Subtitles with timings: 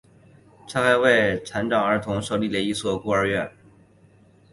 [0.67, 3.51] 他还为残障儿童设立了一所孤儿院。